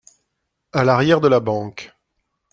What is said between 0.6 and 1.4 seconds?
À l’arrière de la